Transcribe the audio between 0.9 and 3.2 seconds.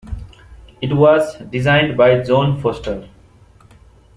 was designed by John Foster.